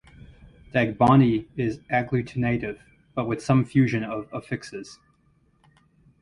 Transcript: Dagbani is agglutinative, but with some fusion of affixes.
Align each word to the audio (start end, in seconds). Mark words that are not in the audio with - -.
Dagbani 0.73 1.45
is 1.57 1.77
agglutinative, 1.91 2.79
but 3.13 3.27
with 3.27 3.39
some 3.45 3.63
fusion 3.63 4.03
of 4.03 4.27
affixes. 4.33 4.97